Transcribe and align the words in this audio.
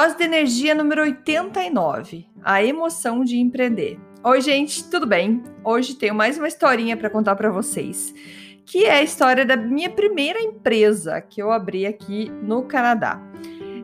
Dose 0.00 0.16
de 0.16 0.22
energia 0.22 0.76
número 0.76 1.02
89, 1.02 2.24
a 2.44 2.62
emoção 2.62 3.24
de 3.24 3.36
empreender. 3.36 3.98
Oi, 4.22 4.40
gente, 4.40 4.88
tudo 4.88 5.04
bem? 5.04 5.42
Hoje 5.64 5.96
tenho 5.96 6.14
mais 6.14 6.38
uma 6.38 6.46
historinha 6.46 6.96
para 6.96 7.10
contar 7.10 7.34
para 7.34 7.50
vocês, 7.50 8.14
que 8.64 8.84
é 8.84 8.92
a 8.92 9.02
história 9.02 9.44
da 9.44 9.56
minha 9.56 9.90
primeira 9.90 10.40
empresa 10.40 11.20
que 11.20 11.42
eu 11.42 11.50
abri 11.50 11.84
aqui 11.84 12.30
no 12.44 12.62
Canadá. 12.62 13.20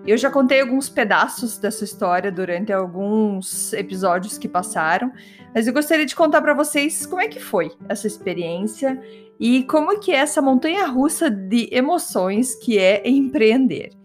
Eu 0.06 0.16
já 0.16 0.30
contei 0.30 0.60
alguns 0.60 0.88
pedaços 0.88 1.58
dessa 1.58 1.82
história 1.82 2.30
durante 2.30 2.72
alguns 2.72 3.72
episódios 3.72 4.38
que 4.38 4.46
passaram, 4.46 5.10
mas 5.52 5.66
eu 5.66 5.72
gostaria 5.72 6.06
de 6.06 6.14
contar 6.14 6.40
para 6.42 6.54
vocês 6.54 7.04
como 7.06 7.22
é 7.22 7.26
que 7.26 7.40
foi 7.40 7.72
essa 7.88 8.06
experiência 8.06 9.02
e 9.40 9.64
como 9.64 9.98
que 9.98 10.12
é 10.12 10.18
essa 10.18 10.40
montanha 10.40 10.86
russa 10.86 11.28
de 11.28 11.68
emoções 11.72 12.54
que 12.54 12.78
é 12.78 13.02
empreender. 13.04 14.03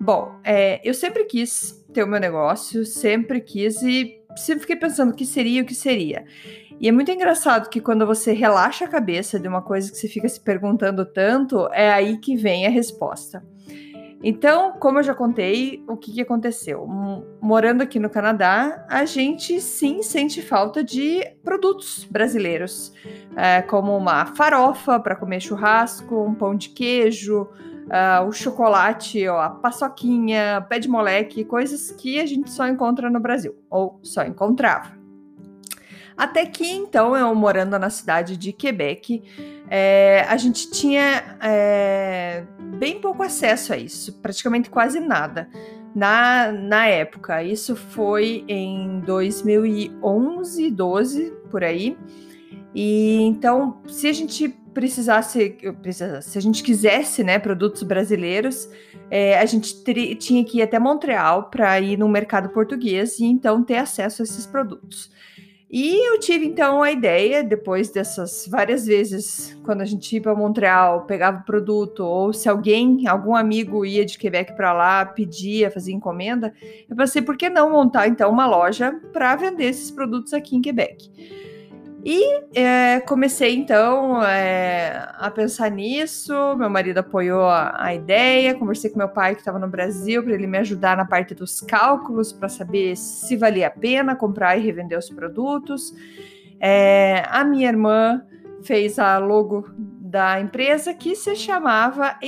Bom, 0.00 0.38
é, 0.44 0.80
eu 0.88 0.94
sempre 0.94 1.24
quis 1.24 1.84
ter 1.92 2.04
o 2.04 2.06
meu 2.06 2.20
negócio, 2.20 2.84
sempre 2.84 3.40
quis 3.40 3.82
e 3.82 4.22
sempre 4.36 4.60
fiquei 4.60 4.76
pensando 4.76 5.10
o 5.10 5.14
que 5.14 5.26
seria, 5.26 5.62
o 5.62 5.66
que 5.66 5.74
seria. 5.74 6.24
E 6.80 6.88
é 6.88 6.92
muito 6.92 7.10
engraçado 7.10 7.68
que 7.68 7.80
quando 7.80 8.06
você 8.06 8.32
relaxa 8.32 8.84
a 8.84 8.88
cabeça 8.88 9.40
de 9.40 9.48
uma 9.48 9.60
coisa 9.60 9.90
que 9.90 9.96
você 9.96 10.06
fica 10.06 10.28
se 10.28 10.40
perguntando 10.40 11.04
tanto, 11.04 11.68
é 11.72 11.90
aí 11.90 12.18
que 12.18 12.36
vem 12.36 12.66
a 12.66 12.70
resposta. 12.70 13.42
Então, 14.22 14.72
como 14.72 14.98
eu 14.98 15.02
já 15.02 15.14
contei, 15.14 15.84
o 15.88 15.96
que, 15.96 16.12
que 16.12 16.20
aconteceu? 16.20 16.86
Morando 17.40 17.82
aqui 17.82 18.00
no 18.00 18.10
Canadá, 18.10 18.84
a 18.88 19.04
gente 19.04 19.60
sim 19.60 20.02
sente 20.02 20.42
falta 20.42 20.82
de 20.82 21.24
produtos 21.44 22.04
brasileiros, 22.10 22.92
é, 23.36 23.62
como 23.62 23.96
uma 23.96 24.26
farofa 24.26 24.98
para 24.98 25.14
comer 25.14 25.40
churrasco, 25.40 26.20
um 26.20 26.34
pão 26.34 26.56
de 26.56 26.70
queijo, 26.70 27.48
uh, 27.88 28.26
o 28.26 28.32
chocolate, 28.32 29.26
ó, 29.28 29.40
a 29.40 29.50
paçoquinha, 29.50 30.64
pé 30.68 30.78
de 30.78 30.88
moleque, 30.88 31.44
coisas 31.44 31.90
que 31.90 32.20
a 32.20 32.26
gente 32.26 32.50
só 32.50 32.66
encontra 32.68 33.10
no 33.10 33.20
Brasil, 33.20 33.54
ou 33.68 33.98
só 34.02 34.24
encontrava. 34.24 34.96
Até 36.16 36.46
que 36.46 36.68
então, 36.68 37.16
eu 37.16 37.32
morando 37.34 37.78
na 37.78 37.90
cidade 37.90 38.36
de 38.36 38.52
Quebec, 38.52 39.22
é, 39.70 40.26
a 40.28 40.36
gente 40.36 40.68
tinha 40.68 41.36
é, 41.40 42.44
bem 42.76 43.00
pouco 43.00 43.22
acesso 43.22 43.72
a 43.72 43.76
isso, 43.76 44.12
praticamente 44.20 44.68
quase 44.68 44.98
nada. 44.98 45.48
Na, 45.94 46.50
na 46.52 46.86
época, 46.86 47.42
isso 47.42 47.76
foi 47.76 48.44
em 48.48 49.00
2011, 49.00 50.70
12, 50.70 51.32
por 51.50 51.62
aí. 51.62 51.96
E 52.80 53.22
então, 53.22 53.82
se 53.88 54.06
a 54.06 54.12
gente 54.12 54.50
precisasse, 54.72 55.56
se 56.22 56.38
a 56.38 56.40
gente 56.40 56.62
quisesse, 56.62 57.24
né, 57.24 57.36
produtos 57.36 57.82
brasileiros, 57.82 58.70
é, 59.10 59.36
a 59.36 59.44
gente 59.46 59.82
tinha 60.14 60.44
que 60.44 60.58
ir 60.58 60.62
até 60.62 60.78
Montreal 60.78 61.50
para 61.50 61.80
ir 61.80 61.98
no 61.98 62.08
mercado 62.08 62.50
português 62.50 63.18
e 63.18 63.24
então 63.24 63.64
ter 63.64 63.78
acesso 63.78 64.22
a 64.22 64.24
esses 64.24 64.46
produtos. 64.46 65.10
E 65.68 66.08
eu 66.08 66.20
tive 66.20 66.46
então 66.46 66.80
a 66.80 66.92
ideia, 66.92 67.42
depois 67.42 67.90
dessas 67.90 68.46
várias 68.48 68.86
vezes, 68.86 69.58
quando 69.64 69.80
a 69.80 69.84
gente 69.84 70.14
ia 70.14 70.22
para 70.22 70.36
Montreal, 70.36 71.04
pegava 71.04 71.40
o 71.40 71.44
produto, 71.44 72.04
ou 72.04 72.32
se 72.32 72.48
alguém, 72.48 73.08
algum 73.08 73.34
amigo 73.34 73.84
ia 73.84 74.06
de 74.06 74.16
Quebec 74.16 74.52
para 74.52 74.72
lá, 74.72 75.04
pedia, 75.04 75.68
fazia 75.68 75.92
encomenda, 75.92 76.54
eu 76.88 76.94
pensei, 76.94 77.22
por 77.22 77.36
que 77.36 77.50
não 77.50 77.72
montar 77.72 78.06
então 78.06 78.30
uma 78.30 78.46
loja 78.46 78.92
para 79.12 79.34
vender 79.34 79.64
esses 79.64 79.90
produtos 79.90 80.32
aqui 80.32 80.54
em 80.54 80.62
Quebec? 80.62 81.10
E 82.04 82.44
é, 82.54 83.00
comecei 83.00 83.54
então 83.56 84.22
é, 84.22 85.08
a 85.18 85.30
pensar 85.30 85.70
nisso. 85.70 86.32
Meu 86.56 86.70
marido 86.70 86.98
apoiou 86.98 87.44
a, 87.44 87.74
a 87.76 87.94
ideia. 87.94 88.54
Conversei 88.54 88.90
com 88.90 88.98
meu 88.98 89.08
pai 89.08 89.34
que 89.34 89.40
estava 89.40 89.58
no 89.58 89.68
Brasil 89.68 90.22
para 90.22 90.32
ele 90.32 90.46
me 90.46 90.58
ajudar 90.58 90.96
na 90.96 91.04
parte 91.04 91.34
dos 91.34 91.60
cálculos 91.60 92.32
para 92.32 92.48
saber 92.48 92.96
se 92.96 93.36
valia 93.36 93.66
a 93.66 93.70
pena 93.70 94.14
comprar 94.14 94.56
e 94.56 94.60
revender 94.60 94.98
os 94.98 95.10
produtos. 95.10 95.92
É, 96.60 97.24
a 97.28 97.44
minha 97.44 97.68
irmã 97.68 98.22
fez 98.62 98.98
a 98.98 99.18
logo 99.18 99.68
da 99.76 100.40
empresa 100.40 100.94
que 100.94 101.14
se 101.14 101.36
chamava 101.36 102.18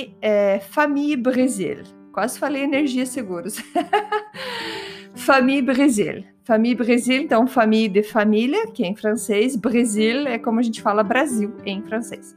Famille 0.69 1.17
Brasil. 1.17 1.83
Quase 2.11 2.37
falei 2.37 2.63
Energia 2.63 3.05
Seguros. 3.05 3.55
Famille 5.15 5.61
Brasil. 5.61 6.23
Famille 6.43 6.75
Brasil, 6.75 7.21
então 7.21 7.45
famille 7.45 7.87
de 7.87 8.03
família, 8.03 8.67
que 8.67 8.83
é 8.83 8.87
em 8.87 8.95
francês. 8.95 9.55
Brasil 9.55 10.27
é 10.27 10.37
como 10.39 10.59
a 10.59 10.63
gente 10.63 10.81
fala 10.81 11.03
Brasil 11.03 11.53
em 11.65 11.81
francês. 11.83 12.35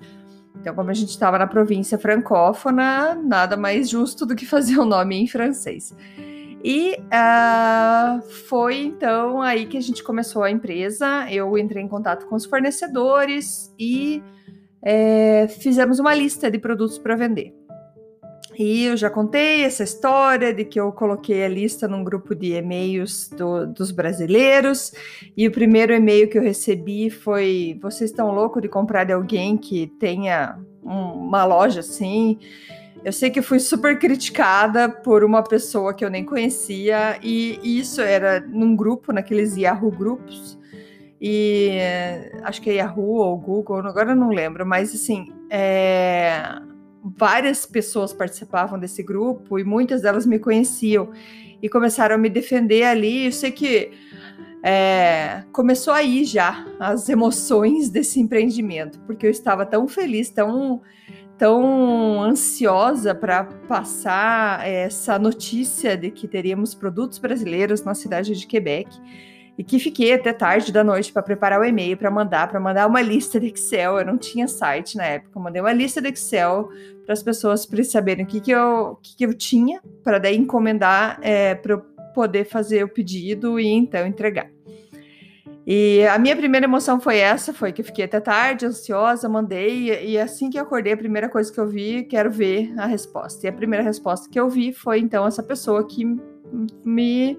Então, 0.60 0.74
como 0.74 0.90
a 0.90 0.94
gente 0.94 1.10
estava 1.10 1.38
na 1.38 1.46
província 1.46 1.98
francófona, 1.98 3.14
nada 3.14 3.56
mais 3.56 3.90
justo 3.90 4.24
do 4.24 4.34
que 4.34 4.46
fazer 4.46 4.78
o 4.78 4.84
nome 4.84 5.16
em 5.16 5.26
francês. 5.26 5.94
E 6.62 6.96
uh, 6.96 8.22
foi 8.48 8.78
então 8.78 9.42
aí 9.42 9.66
que 9.66 9.76
a 9.76 9.80
gente 9.82 10.02
começou 10.02 10.42
a 10.42 10.50
empresa. 10.50 11.30
Eu 11.30 11.58
entrei 11.58 11.82
em 11.82 11.88
contato 11.88 12.26
com 12.26 12.34
os 12.34 12.46
fornecedores 12.46 13.74
e 13.78 14.22
é, 14.82 15.46
fizemos 15.48 15.98
uma 15.98 16.14
lista 16.14 16.50
de 16.50 16.58
produtos 16.58 16.98
para 16.98 17.16
vender. 17.16 17.54
E 18.56 18.84
eu 18.84 18.96
já 18.96 19.10
contei 19.10 19.64
essa 19.64 19.82
história 19.82 20.52
de 20.52 20.64
que 20.64 20.78
eu 20.78 20.92
coloquei 20.92 21.44
a 21.44 21.48
lista 21.48 21.88
num 21.88 22.04
grupo 22.04 22.34
de 22.34 22.52
e-mails 22.54 23.28
do, 23.28 23.66
dos 23.66 23.90
brasileiros. 23.90 24.92
E 25.36 25.46
o 25.48 25.52
primeiro 25.52 25.92
e-mail 25.92 26.28
que 26.28 26.38
eu 26.38 26.42
recebi 26.42 27.10
foi: 27.10 27.78
Vocês 27.82 28.10
estão 28.10 28.30
loucos 28.30 28.62
de 28.62 28.68
comprar 28.68 29.04
de 29.04 29.12
alguém 29.12 29.56
que 29.56 29.88
tenha 29.98 30.58
um, 30.82 31.26
uma 31.26 31.44
loja 31.44 31.80
assim? 31.80 32.38
Eu 33.04 33.12
sei 33.12 33.28
que 33.30 33.42
fui 33.42 33.60
super 33.60 33.98
criticada 33.98 34.88
por 34.88 35.24
uma 35.24 35.42
pessoa 35.42 35.92
que 35.92 36.04
eu 36.04 36.08
nem 36.08 36.24
conhecia, 36.24 37.18
e 37.22 37.60
isso 37.62 38.00
era 38.00 38.40
num 38.40 38.74
grupo, 38.74 39.12
naqueles 39.12 39.56
Yahoo 39.56 39.90
grupos. 39.90 40.58
E 41.20 41.78
acho 42.42 42.62
que 42.62 42.70
é 42.70 42.74
Yahoo 42.74 43.16
ou 43.16 43.36
Google, 43.38 43.78
agora 43.78 44.12
eu 44.12 44.16
não 44.16 44.30
lembro, 44.30 44.66
mas 44.66 44.94
assim, 44.94 45.32
é, 45.50 46.58
várias 47.04 47.66
pessoas 47.66 48.12
participavam 48.12 48.78
desse 48.78 49.02
grupo 49.02 49.58
e 49.58 49.64
muitas 49.64 50.02
delas 50.02 50.24
me 50.24 50.38
conheciam 50.38 51.10
e 51.60 51.68
começaram 51.68 52.14
a 52.14 52.18
me 52.18 52.30
defender 52.30 52.84
ali. 52.84 53.26
Eu 53.26 53.32
sei 53.32 53.50
que 53.50 53.92
é, 54.62 55.44
começou 55.52 55.92
aí 55.92 56.24
já 56.24 56.66
as 56.80 57.08
emoções 57.10 57.90
desse 57.90 58.18
empreendimento, 58.18 58.98
porque 59.00 59.26
eu 59.26 59.30
estava 59.30 59.66
tão 59.66 59.86
feliz, 59.86 60.30
tão, 60.30 60.80
tão 61.36 62.22
ansiosa 62.22 63.14
para 63.14 63.44
passar 63.44 64.66
essa 64.66 65.18
notícia 65.18 65.98
de 65.98 66.10
que 66.10 66.26
teríamos 66.26 66.74
produtos 66.74 67.18
brasileiros 67.18 67.84
na 67.84 67.94
cidade 67.94 68.34
de 68.34 68.46
Quebec 68.46 68.88
e 69.56 69.62
que 69.62 69.78
fiquei 69.78 70.12
até 70.12 70.32
tarde 70.32 70.72
da 70.72 70.82
noite 70.82 71.12
para 71.12 71.22
preparar 71.22 71.60
o 71.60 71.64
e-mail 71.64 71.96
para 71.96 72.10
mandar, 72.10 72.48
para 72.48 72.58
mandar 72.58 72.86
uma 72.86 73.00
lista 73.00 73.38
de 73.38 73.46
Excel. 73.46 73.98
Eu 73.98 74.04
não 74.04 74.18
tinha 74.18 74.48
site 74.48 74.96
na 74.96 75.04
época, 75.04 75.32
eu 75.36 75.42
mandei 75.42 75.60
uma 75.60 75.72
lista 75.72 76.00
de 76.00 76.08
Excel 76.08 76.68
para 77.04 77.12
as 77.12 77.22
pessoas 77.22 77.64
para 77.64 77.82
saberem 77.84 78.24
o 78.24 78.28
que, 78.28 78.40
que, 78.40 78.50
eu, 78.50 78.98
que, 79.02 79.16
que 79.16 79.26
eu 79.26 79.34
tinha 79.34 79.80
para 80.02 80.18
daí 80.18 80.36
encomendar 80.36 81.18
é, 81.22 81.54
para 81.54 81.74
eu 81.74 81.78
poder 82.14 82.44
fazer 82.44 82.84
o 82.84 82.88
pedido 82.88 83.58
e 83.58 83.66
então 83.66 84.06
entregar. 84.06 84.48
E 85.66 86.06
a 86.06 86.18
minha 86.18 86.36
primeira 86.36 86.66
emoção 86.66 87.00
foi 87.00 87.16
essa, 87.16 87.52
foi 87.52 87.72
que 87.72 87.80
eu 87.80 87.84
fiquei 87.86 88.04
até 88.04 88.20
tarde, 88.20 88.66
ansiosa, 88.66 89.28
mandei, 89.30 90.04
e 90.04 90.18
assim 90.18 90.50
que 90.50 90.58
eu 90.58 90.62
acordei, 90.62 90.92
a 90.92 90.96
primeira 90.96 91.26
coisa 91.26 91.50
que 91.50 91.58
eu 91.58 91.66
vi, 91.66 92.04
quero 92.04 92.30
ver 92.30 92.74
a 92.78 92.84
resposta. 92.84 93.46
E 93.46 93.48
a 93.48 93.52
primeira 93.52 93.82
resposta 93.82 94.28
que 94.30 94.38
eu 94.38 94.48
vi 94.48 94.74
foi, 94.74 94.98
então, 94.98 95.26
essa 95.26 95.42
pessoa 95.42 95.86
que 95.86 96.04
me 96.84 97.38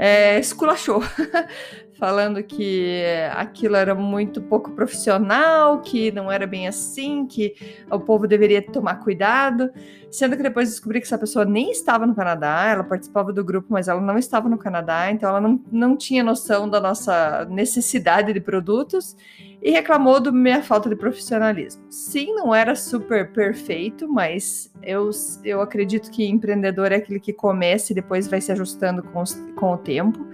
é, 0.00 0.38
esculachou. 0.40 1.02
falando 2.00 2.42
que 2.42 3.04
aquilo 3.34 3.76
era 3.76 3.94
muito 3.94 4.40
pouco 4.40 4.70
profissional, 4.70 5.82
que 5.82 6.10
não 6.10 6.32
era 6.32 6.46
bem 6.46 6.66
assim, 6.66 7.26
que 7.26 7.54
o 7.90 8.00
povo 8.00 8.26
deveria 8.26 8.62
tomar 8.62 8.96
cuidado. 8.96 9.70
Sendo 10.10 10.34
que 10.34 10.42
depois 10.42 10.70
descobri 10.70 10.98
que 10.98 11.06
essa 11.06 11.18
pessoa 11.18 11.44
nem 11.44 11.70
estava 11.70 12.06
no 12.06 12.14
Canadá, 12.14 12.68
ela 12.72 12.82
participava 12.82 13.32
do 13.32 13.44
grupo, 13.44 13.68
mas 13.70 13.86
ela 13.86 14.00
não 14.00 14.16
estava 14.16 14.48
no 14.48 14.56
Canadá, 14.56 15.10
então 15.10 15.28
ela 15.28 15.40
não, 15.40 15.62
não 15.70 15.96
tinha 15.96 16.24
noção 16.24 16.68
da 16.68 16.80
nossa 16.80 17.44
necessidade 17.44 18.32
de 18.32 18.40
produtos 18.40 19.14
e 19.62 19.70
reclamou 19.70 20.18
da 20.18 20.32
minha 20.32 20.62
falta 20.62 20.88
de 20.88 20.96
profissionalismo. 20.96 21.84
Sim, 21.90 22.34
não 22.34 22.54
era 22.54 22.74
super 22.74 23.30
perfeito, 23.30 24.08
mas 24.10 24.72
eu, 24.82 25.10
eu 25.44 25.60
acredito 25.60 26.10
que 26.10 26.26
empreendedor 26.26 26.92
é 26.92 26.96
aquele 26.96 27.20
que 27.20 27.32
começa 27.32 27.92
e 27.92 27.94
depois 27.94 28.26
vai 28.26 28.40
se 28.40 28.50
ajustando 28.50 29.02
com, 29.02 29.20
os, 29.20 29.34
com 29.54 29.74
o 29.74 29.76
tempo. 29.76 30.26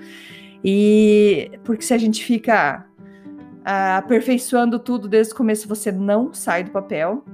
E 0.64 1.50
porque 1.64 1.82
se 1.82 1.94
a 1.94 1.98
gente 1.98 2.24
fica 2.24 2.86
uh, 3.66 3.98
aperfeiçoando 3.98 4.78
tudo 4.78 5.08
desde 5.08 5.32
o 5.32 5.36
começo, 5.36 5.68
você 5.68 5.90
não 5.90 6.32
sai 6.32 6.64
do 6.64 6.70
papel. 6.70 7.24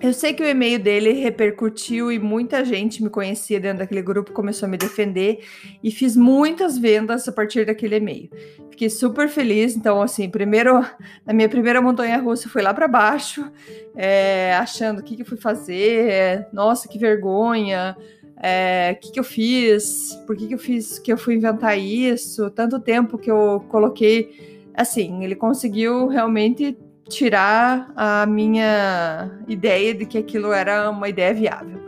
Eu 0.00 0.14
sei 0.14 0.32
que 0.32 0.42
o 0.42 0.46
e-mail 0.46 0.78
dele 0.78 1.12
repercutiu 1.12 2.10
e 2.10 2.18
muita 2.18 2.64
gente 2.64 3.02
me 3.02 3.10
conhecia 3.10 3.60
dentro 3.60 3.80
daquele 3.80 4.00
grupo, 4.00 4.32
começou 4.32 4.66
a 4.66 4.70
me 4.70 4.78
defender 4.78 5.44
e 5.84 5.90
fiz 5.90 6.16
muitas 6.16 6.78
vendas 6.78 7.28
a 7.28 7.32
partir 7.32 7.66
daquele 7.66 7.96
e-mail. 7.96 8.30
Fiquei 8.70 8.88
super 8.88 9.28
feliz. 9.28 9.76
Então, 9.76 10.00
assim, 10.00 10.30
primeiro, 10.30 10.82
na 11.26 11.34
minha 11.34 11.50
primeira 11.50 11.82
montanha 11.82 12.16
russa, 12.16 12.48
fui 12.48 12.62
lá 12.62 12.72
para 12.72 12.88
baixo, 12.88 13.52
é, 13.94 14.54
achando 14.54 15.00
o 15.00 15.02
que, 15.02 15.16
que 15.16 15.20
eu 15.20 15.26
fui 15.26 15.36
fazer, 15.36 16.08
é, 16.08 16.48
nossa, 16.50 16.88
que 16.88 16.98
vergonha, 16.98 17.94
é, 18.42 18.94
que, 19.00 19.12
que 19.12 19.20
eu 19.20 19.24
fiz, 19.24 20.14
por 20.26 20.34
que, 20.34 20.48
que 20.48 20.54
eu 20.54 20.58
fiz, 20.58 20.98
que 20.98 21.12
eu 21.12 21.18
fui 21.18 21.34
inventar 21.34 21.78
isso, 21.78 22.50
tanto 22.50 22.80
tempo 22.80 23.18
que 23.18 23.30
eu 23.30 23.62
coloquei. 23.68 24.70
Assim, 24.74 25.22
ele 25.22 25.34
conseguiu 25.34 26.08
realmente 26.08 26.76
tirar 27.08 27.92
a 27.94 28.24
minha 28.24 29.30
ideia 29.46 29.92
de 29.92 30.06
que 30.06 30.16
aquilo 30.16 30.52
era 30.52 30.88
uma 30.90 31.08
ideia 31.08 31.34
viável. 31.34 31.78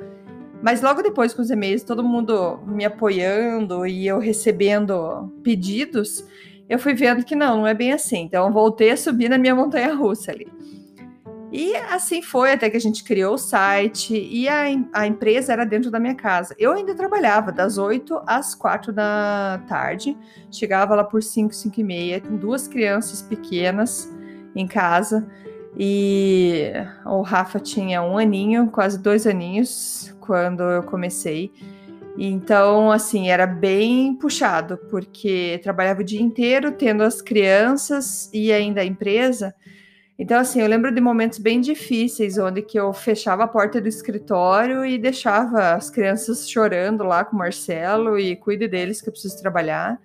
Mas 0.62 0.82
logo 0.82 1.02
depois, 1.02 1.32
com 1.32 1.40
os 1.42 1.50
e-mails, 1.50 1.82
todo 1.82 2.04
mundo 2.04 2.60
me 2.66 2.84
apoiando 2.84 3.86
e 3.86 4.06
eu 4.06 4.18
recebendo 4.18 5.32
pedidos, 5.42 6.24
eu 6.68 6.78
fui 6.78 6.94
vendo 6.94 7.24
que 7.24 7.34
não, 7.34 7.58
não 7.58 7.66
é 7.66 7.74
bem 7.74 7.92
assim. 7.92 8.20
Então, 8.20 8.52
voltei 8.52 8.90
a 8.90 8.96
subir 8.96 9.28
na 9.28 9.38
minha 9.38 9.54
montanha 9.54 9.94
russa 9.94 10.30
ali. 10.30 10.46
E 11.52 11.76
assim 11.76 12.22
foi 12.22 12.52
até 12.52 12.70
que 12.70 12.78
a 12.78 12.80
gente 12.80 13.04
criou 13.04 13.34
o 13.34 13.38
site 13.38 14.16
e 14.16 14.48
a, 14.48 14.64
a 14.90 15.06
empresa 15.06 15.52
era 15.52 15.66
dentro 15.66 15.90
da 15.90 16.00
minha 16.00 16.14
casa. 16.14 16.56
Eu 16.58 16.72
ainda 16.72 16.94
trabalhava 16.94 17.52
das 17.52 17.76
8 17.76 18.22
às 18.26 18.54
4 18.54 18.90
da 18.90 19.60
tarde, 19.68 20.16
chegava 20.50 20.94
lá 20.94 21.04
por 21.04 21.22
5, 21.22 21.54
5 21.54 21.78
e 21.78 21.84
meia, 21.84 22.20
com 22.22 22.36
duas 22.36 22.66
crianças 22.66 23.20
pequenas 23.20 24.10
em 24.56 24.66
casa. 24.66 25.28
E 25.76 26.72
o 27.04 27.20
Rafa 27.20 27.60
tinha 27.60 28.02
um 28.02 28.16
aninho, 28.16 28.70
quase 28.70 28.98
dois 28.98 29.26
aninhos, 29.26 30.14
quando 30.20 30.62
eu 30.62 30.82
comecei. 30.82 31.52
Então, 32.16 32.90
assim, 32.90 33.28
era 33.28 33.46
bem 33.46 34.14
puxado, 34.14 34.78
porque 34.90 35.60
trabalhava 35.62 36.00
o 36.00 36.04
dia 36.04 36.20
inteiro 36.20 36.72
tendo 36.72 37.02
as 37.02 37.20
crianças 37.20 38.30
e 38.32 38.50
ainda 38.50 38.80
a 38.80 38.84
empresa. 38.84 39.54
Então, 40.22 40.38
assim, 40.38 40.60
eu 40.60 40.68
lembro 40.68 40.94
de 40.94 41.00
momentos 41.00 41.40
bem 41.40 41.60
difíceis, 41.60 42.38
onde 42.38 42.62
que 42.62 42.78
eu 42.78 42.92
fechava 42.92 43.42
a 43.42 43.48
porta 43.48 43.80
do 43.80 43.88
escritório 43.88 44.84
e 44.84 44.96
deixava 44.96 45.72
as 45.72 45.90
crianças 45.90 46.48
chorando 46.48 47.02
lá 47.02 47.24
com 47.24 47.34
o 47.34 47.38
Marcelo 47.40 48.16
e 48.16 48.36
cuide 48.36 48.68
deles 48.68 49.02
que 49.02 49.08
eu 49.08 49.12
preciso 49.12 49.42
trabalhar. 49.42 50.00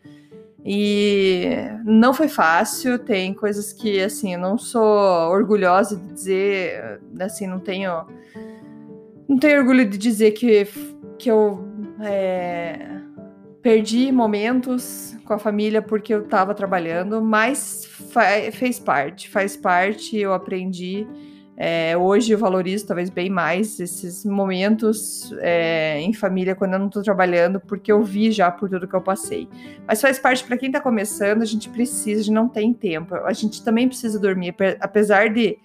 E 0.66 1.52
não 1.86 2.16
foi 2.16 2.28
fácil, 2.28 2.98
tem 2.98 3.32
coisas 3.32 3.72
que, 3.72 4.02
assim, 4.02 4.34
eu 4.34 4.40
não 4.40 4.58
sou 4.58 5.30
orgulhosa 5.30 5.96
de 5.96 6.12
dizer, 6.12 7.00
assim, 7.20 7.46
não 7.46 7.60
tenho. 7.60 8.08
Não 9.30 9.38
tenho 9.38 9.60
orgulho 9.60 9.88
de 9.88 10.00
dizer 10.00 10.32
que, 10.32 10.68
que 11.20 11.30
eu 11.30 11.64
é, 12.02 12.97
perdi 13.68 14.14
momentos 14.14 15.14
com 15.26 15.34
a 15.34 15.38
família 15.38 15.82
porque 15.82 16.14
eu 16.14 16.24
estava 16.24 16.56
trabalhando, 16.56 17.22
mas 17.22 17.86
fez 18.54 18.80
parte, 18.80 19.30
faz 19.30 19.58
parte, 19.58 20.16
eu 20.16 20.34
aprendi. 20.34 21.06
É, 21.58 21.98
hoje 21.98 22.32
eu 22.32 22.38
valorizo 22.38 22.88
talvez 22.88 23.10
bem 23.10 23.30
mais 23.30 23.78
esses 23.78 24.24
momentos 24.24 25.34
é, 25.40 26.00
em 26.00 26.14
família 26.14 26.56
quando 26.56 26.76
eu 26.76 26.80
não 26.80 26.88
estou 26.88 27.04
trabalhando, 27.04 27.60
porque 27.60 27.92
eu 27.92 28.02
vi 28.02 28.32
já 28.32 28.50
por 28.50 28.70
tudo 28.70 28.88
que 28.88 28.96
eu 28.96 29.02
passei. 29.02 29.50
Mas 29.86 30.00
faz 30.00 30.18
parte 30.18 30.46
para 30.46 30.56
quem 30.58 30.68
está 30.68 30.80
começando, 30.80 31.42
a 31.42 31.46
gente 31.46 31.68
precisa, 31.68 32.24
de 32.24 32.32
não 32.32 32.48
tem 32.48 32.74
tempo. 32.74 33.16
A 33.16 33.34
gente 33.34 33.62
também 33.66 33.90
precisa 33.90 34.18
dormir, 34.18 34.56
apesar 34.80 35.28
de 35.28 35.58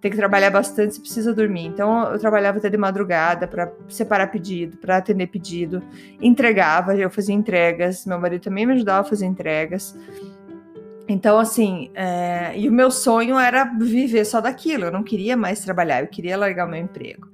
ter 0.00 0.10
que 0.10 0.16
trabalhar 0.16 0.50
bastante, 0.50 0.94
você 0.94 1.00
precisa 1.00 1.34
dormir. 1.34 1.66
Então 1.66 2.12
eu 2.12 2.18
trabalhava 2.18 2.58
até 2.58 2.70
de 2.70 2.76
madrugada 2.76 3.46
para 3.46 3.72
separar 3.88 4.28
pedido, 4.28 4.76
para 4.78 4.96
atender 4.96 5.26
pedido, 5.26 5.82
entregava, 6.20 6.96
eu 6.96 7.10
fazia 7.10 7.34
entregas, 7.34 8.06
meu 8.06 8.18
marido 8.18 8.42
também 8.42 8.66
me 8.66 8.72
ajudava 8.72 9.00
a 9.00 9.04
fazer 9.04 9.26
entregas. 9.26 9.96
Então, 11.08 11.38
assim, 11.38 11.90
é, 11.92 12.56
e 12.56 12.68
o 12.68 12.72
meu 12.72 12.88
sonho 12.88 13.36
era 13.36 13.64
viver 13.64 14.24
só 14.24 14.40
daquilo, 14.40 14.84
eu 14.84 14.92
não 14.92 15.02
queria 15.02 15.36
mais 15.36 15.60
trabalhar, 15.60 16.02
eu 16.02 16.06
queria 16.06 16.36
largar 16.36 16.68
meu 16.68 16.80
emprego. 16.80 17.28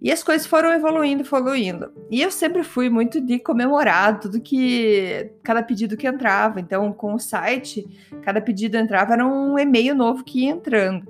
E 0.00 0.10
as 0.10 0.22
coisas 0.22 0.46
foram 0.46 0.72
evoluindo, 0.72 1.22
evoluindo. 1.22 1.92
E 2.10 2.22
eu 2.22 2.30
sempre 2.30 2.64
fui 2.64 2.88
muito 2.88 3.20
de 3.20 3.38
comemorar 3.38 4.18
tudo 4.18 4.40
que. 4.40 5.30
cada 5.42 5.62
pedido 5.62 5.96
que 5.96 6.06
entrava. 6.06 6.58
Então, 6.58 6.90
com 6.90 7.12
o 7.12 7.18
site, 7.18 7.86
cada 8.22 8.40
pedido 8.40 8.78
entrava, 8.78 9.12
era 9.12 9.26
um 9.26 9.58
e-mail 9.58 9.94
novo 9.94 10.24
que 10.24 10.46
ia 10.46 10.52
entrando. 10.52 11.06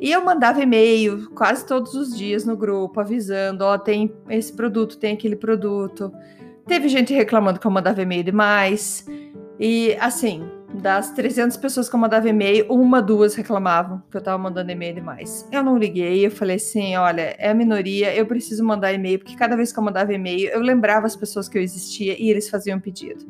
E 0.00 0.10
eu 0.10 0.24
mandava 0.24 0.62
e-mail 0.62 1.30
quase 1.32 1.66
todos 1.66 1.94
os 1.94 2.16
dias 2.16 2.44
no 2.46 2.56
grupo, 2.56 2.98
avisando: 3.00 3.64
ó, 3.64 3.74
oh, 3.74 3.78
tem 3.78 4.12
esse 4.30 4.52
produto, 4.52 4.96
tem 4.96 5.12
aquele 5.12 5.36
produto. 5.36 6.10
Teve 6.66 6.88
gente 6.88 7.12
reclamando 7.12 7.60
que 7.60 7.66
eu 7.66 7.70
mandava 7.70 8.00
e-mail 8.00 8.24
demais. 8.24 9.04
E 9.58 9.94
assim, 10.00 10.48
das 10.72 11.10
300 11.10 11.56
pessoas 11.58 11.88
que 11.88 11.94
eu 11.94 12.00
mandava 12.00 12.28
e-mail, 12.28 12.64
uma, 12.70 13.02
duas 13.02 13.34
reclamavam 13.34 14.02
que 14.10 14.16
eu 14.16 14.22
tava 14.22 14.38
mandando 14.38 14.70
e-mail 14.70 14.94
demais. 14.94 15.46
Eu 15.52 15.62
não 15.62 15.76
liguei, 15.76 16.24
eu 16.24 16.30
falei 16.30 16.56
assim: 16.56 16.96
olha, 16.96 17.34
é 17.38 17.50
a 17.50 17.54
minoria, 17.54 18.14
eu 18.14 18.24
preciso 18.24 18.64
mandar 18.64 18.92
e-mail, 18.92 19.18
porque 19.18 19.36
cada 19.36 19.56
vez 19.56 19.72
que 19.72 19.78
eu 19.78 19.82
mandava 19.82 20.14
e-mail, 20.14 20.48
eu 20.48 20.60
lembrava 20.60 21.06
as 21.06 21.14
pessoas 21.16 21.48
que 21.48 21.58
eu 21.58 21.62
existia 21.62 22.16
e 22.18 22.30
eles 22.30 22.48
faziam 22.48 22.80
pedido. 22.80 23.26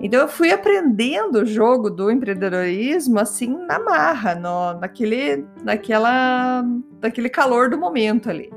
Então 0.00 0.20
eu 0.20 0.28
fui 0.28 0.50
aprendendo 0.50 1.40
o 1.40 1.46
jogo 1.46 1.88
do 1.88 2.10
empreendedorismo 2.10 3.18
assim 3.20 3.56
na 3.66 3.78
marra, 3.78 4.34
no, 4.34 4.80
naquele, 4.80 5.46
naquela, 5.62 6.64
naquele 7.00 7.28
calor 7.28 7.70
do 7.70 7.78
momento 7.78 8.28
ali. 8.28 8.52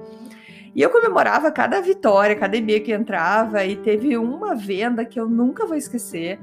E 0.75 0.81
eu 0.81 0.89
comemorava 0.89 1.51
cada 1.51 1.79
vitória, 1.81 2.35
cada 2.35 2.57
e-mail 2.57 2.83
que 2.83 2.93
entrava, 2.93 3.63
e 3.65 3.75
teve 3.75 4.17
uma 4.17 4.55
venda 4.55 5.05
que 5.05 5.19
eu 5.19 5.27
nunca 5.27 5.65
vou 5.65 5.75
esquecer 5.75 6.39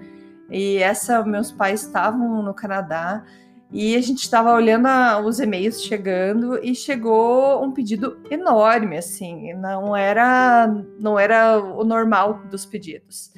e 0.50 0.79
essa, 0.79 1.25
meus 1.25 1.50
pais 1.50 1.82
estavam 1.82 2.43
no 2.43 2.55
Canadá 2.55 3.25
e 3.70 3.97
a 3.97 4.00
gente 4.00 4.23
estava 4.23 4.52
olhando 4.52 4.87
a, 4.87 5.19
os 5.20 5.40
e-mails 5.40 5.82
chegando 5.82 6.58
e 6.62 6.75
chegou 6.75 7.64
um 7.64 7.73
pedido 7.73 8.21
enorme, 8.30 8.97
assim, 8.97 9.52
não 9.54 9.97
era, 9.97 10.66
não 10.99 11.19
era 11.19 11.59
o 11.59 11.83
normal 11.83 12.42
dos 12.50 12.64
pedidos. 12.66 13.33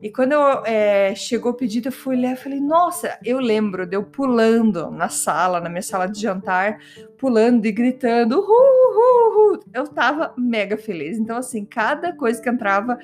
E 0.00 0.10
quando 0.10 0.32
eu, 0.32 0.62
é, 0.66 1.14
chegou 1.14 1.52
o 1.52 1.54
pedido, 1.54 1.88
eu 1.88 1.92
fui 1.92 2.16
e 2.22 2.36
falei, 2.36 2.60
nossa, 2.60 3.18
eu 3.24 3.38
lembro 3.38 3.86
de 3.86 3.96
eu 3.96 4.02
pulando 4.02 4.90
na 4.90 5.08
sala, 5.08 5.58
na 5.58 5.70
minha 5.70 5.80
sala 5.80 6.06
de 6.06 6.20
jantar, 6.20 6.78
pulando 7.16 7.64
e 7.64 7.72
gritando, 7.72 8.38
uhul, 8.38 8.46
uhul, 8.46 9.52
uhul. 9.52 9.60
Eu 9.72 9.86
tava 9.88 10.34
mega 10.36 10.76
feliz. 10.76 11.18
Então, 11.18 11.38
assim, 11.38 11.64
cada 11.64 12.14
coisa 12.14 12.42
que 12.42 12.48
entrava, 12.48 12.98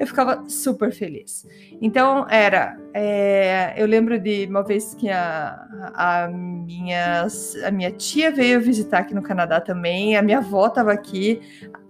eu 0.00 0.06
ficava 0.06 0.48
super 0.48 0.90
feliz. 0.90 1.46
Então, 1.78 2.26
era. 2.30 2.78
É, 2.94 3.74
eu 3.76 3.86
lembro 3.86 4.18
de 4.18 4.46
uma 4.46 4.64
vez 4.64 4.94
que 4.94 5.10
a, 5.10 5.92
a, 5.94 6.26
minha, 6.26 7.26
a 7.66 7.70
minha 7.70 7.90
tia 7.90 8.30
veio 8.30 8.62
visitar 8.62 9.00
aqui 9.00 9.14
no 9.14 9.20
Canadá 9.20 9.60
também, 9.60 10.16
a 10.16 10.22
minha 10.22 10.38
avó 10.38 10.68
estava 10.68 10.90
aqui, 10.90 11.38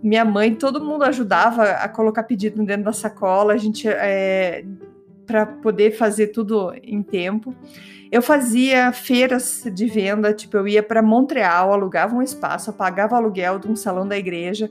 minha 0.03 0.25
mãe, 0.25 0.57
todo 0.57 0.85
mundo 0.85 1.05
ajudava 1.05 1.63
a 1.63 1.89
colocar 1.89 2.25
pedido 2.25 2.65
dentro 2.65 2.83
da 2.85 2.93
sacola, 2.93 3.53
a 3.53 3.57
gente. 3.57 3.89
É, 3.89 4.65
para 5.25 5.47
poder 5.47 5.93
fazer 5.93 6.29
tudo 6.29 6.75
em 6.83 7.05
tempo. 7.05 7.55
Eu 8.11 8.21
fazia 8.21 8.91
feiras 8.91 9.63
de 9.73 9.87
venda, 9.87 10.35
tipo, 10.35 10.57
eu 10.57 10.67
ia 10.67 10.83
para 10.83 11.01
Montreal, 11.01 11.73
alugava 11.73 12.17
um 12.17 12.23
espaço, 12.23 12.73
pagava 12.73 13.15
aluguel 13.15 13.61
de 13.61 13.69
um 13.69 13.77
salão 13.77 14.09
da 14.09 14.19
igreja 14.19 14.69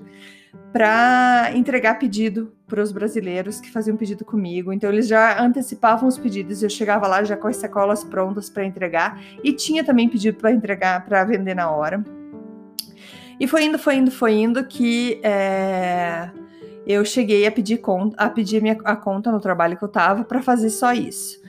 para 0.72 1.52
entregar 1.56 1.96
pedido 1.96 2.54
para 2.68 2.82
os 2.82 2.92
brasileiros 2.92 3.60
que 3.60 3.72
faziam 3.72 3.98
pedido 3.98 4.24
comigo. 4.24 4.72
Então 4.72 4.90
eles 4.90 5.08
já 5.08 5.42
antecipavam 5.42 6.08
os 6.08 6.18
pedidos, 6.18 6.62
eu 6.62 6.70
chegava 6.70 7.08
lá 7.08 7.24
já 7.24 7.36
com 7.36 7.48
as 7.48 7.58
sacolas 7.58 8.04
prontas 8.04 8.50
para 8.50 8.66
entregar 8.66 9.20
e 9.44 9.52
tinha 9.52 9.84
também 9.84 10.08
pedido 10.08 10.38
para 10.38 10.52
entregar 10.52 11.04
para 11.06 11.24
vender 11.24 11.56
na 11.56 11.70
hora. 11.70 12.04
E 13.40 13.48
foi 13.48 13.64
indo, 13.64 13.80
foi 13.80 13.96
indo, 13.96 14.12
foi 14.12 14.34
indo 14.34 14.64
que 14.66 15.20
é, 15.24 16.30
eu 16.86 17.06
cheguei 17.06 17.48
a 17.48 17.52
pedir 17.52 17.78
conta, 17.78 18.16
a 18.18 18.30
pedir 18.30 18.62
minha, 18.62 18.78
a 18.84 18.96
conta 18.96 19.32
no 19.32 19.40
trabalho 19.40 19.78
que 19.78 19.84
eu 19.84 19.88
estava 19.88 20.24
para 20.24 20.42
fazer 20.42 20.70
só 20.70 20.92
isso. 20.92 21.42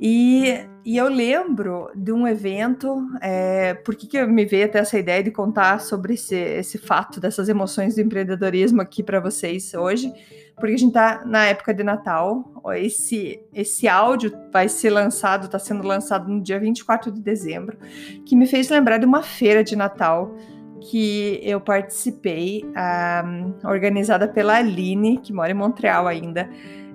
E, 0.00 0.64
e 0.84 0.96
eu 0.96 1.08
lembro 1.08 1.90
de 1.94 2.12
um 2.12 2.26
evento, 2.26 2.96
é, 3.20 3.74
por 3.74 3.96
que, 3.96 4.06
que 4.06 4.24
me 4.26 4.44
veio 4.44 4.66
até 4.66 4.78
essa 4.78 4.98
ideia 4.98 5.22
de 5.22 5.30
contar 5.30 5.80
sobre 5.80 6.14
esse, 6.14 6.36
esse 6.36 6.78
fato 6.78 7.20
dessas 7.20 7.48
emoções 7.48 7.96
do 7.96 8.00
empreendedorismo 8.00 8.80
aqui 8.80 9.02
para 9.02 9.18
vocês 9.18 9.74
hoje? 9.74 10.12
Porque 10.54 10.74
a 10.74 10.78
gente 10.78 10.88
está 10.88 11.24
na 11.24 11.46
época 11.46 11.72
de 11.72 11.82
Natal, 11.82 12.62
esse, 12.76 13.40
esse 13.52 13.86
áudio 13.88 14.32
vai 14.52 14.68
ser 14.68 14.90
lançado, 14.90 15.46
está 15.46 15.58
sendo 15.58 15.86
lançado 15.86 16.28
no 16.28 16.42
dia 16.42 16.58
24 16.58 17.12
de 17.12 17.20
dezembro, 17.20 17.76
que 18.24 18.34
me 18.34 18.46
fez 18.46 18.68
lembrar 18.68 18.98
de 18.98 19.06
uma 19.06 19.22
feira 19.22 19.62
de 19.62 19.76
Natal 19.76 20.34
que 20.80 21.40
eu 21.42 21.60
participei, 21.60 22.64
um, 22.64 22.72
ah, 22.74 23.24
organizada 23.64 24.28
pela 24.28 24.56
Aline, 24.56 25.18
que 25.18 25.32
mora 25.32 25.50
em 25.50 25.54
Montreal 25.54 26.06
ainda. 26.06 26.48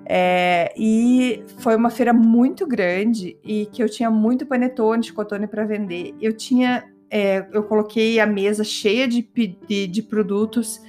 É, 0.06 0.72
e 0.76 1.42
foi 1.58 1.74
uma 1.76 1.90
feira 1.90 2.12
muito 2.12 2.66
grande 2.66 3.38
e 3.42 3.66
que 3.66 3.82
eu 3.82 3.88
tinha 3.88 4.10
muito 4.10 4.46
panetone, 4.46 5.02
chicotone 5.02 5.46
para 5.46 5.64
vender. 5.64 6.14
Eu 6.20 6.32
tinha, 6.32 6.84
é, 7.10 7.46
eu 7.52 7.62
coloquei 7.62 8.20
a 8.20 8.26
mesa 8.26 8.64
cheia 8.64 9.08
de, 9.08 9.22
de, 9.66 9.86
de 9.86 10.02
produtos 10.02 10.80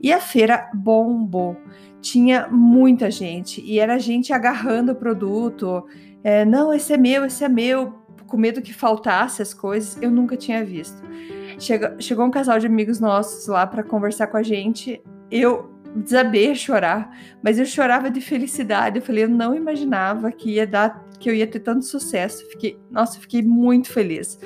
e 0.00 0.12
a 0.12 0.20
feira 0.20 0.70
bombou. 0.74 1.56
Tinha 2.00 2.48
muita 2.48 3.10
gente 3.10 3.62
e 3.62 3.78
era 3.78 3.98
gente 3.98 4.32
agarrando 4.32 4.92
o 4.92 4.96
produto. 4.96 5.86
É, 6.22 6.44
não, 6.44 6.72
esse 6.72 6.92
é 6.92 6.96
meu, 6.96 7.24
esse 7.24 7.44
é 7.44 7.48
meu, 7.48 7.94
com 8.26 8.36
medo 8.36 8.62
que 8.62 8.72
faltasse 8.72 9.40
as 9.40 9.54
coisas. 9.54 10.00
Eu 10.02 10.10
nunca 10.10 10.36
tinha 10.36 10.64
visto. 10.64 11.02
Chega, 11.58 11.96
chegou 11.98 12.24
um 12.24 12.30
casal 12.30 12.58
de 12.58 12.66
amigos 12.66 13.00
nossos 13.00 13.46
lá 13.46 13.66
para 13.66 13.82
conversar 13.82 14.28
com 14.28 14.36
a 14.36 14.42
gente. 14.42 15.02
Eu 15.30 15.69
desabei 15.96 16.50
a 16.50 16.54
chorar, 16.54 17.10
mas 17.42 17.58
eu 17.58 17.66
chorava 17.66 18.10
de 18.10 18.20
felicidade. 18.20 18.98
Eu 18.98 19.02
falei, 19.02 19.24
eu 19.24 19.28
não 19.28 19.54
imaginava 19.54 20.30
que 20.30 20.52
ia 20.52 20.66
dar, 20.66 21.06
que 21.18 21.28
eu 21.28 21.34
ia 21.34 21.46
ter 21.46 21.60
tanto 21.60 21.84
sucesso. 21.84 22.46
Fiquei, 22.50 22.78
nossa, 22.90 23.18
fiquei 23.18 23.42
muito 23.42 23.92
feliz. 23.92 24.38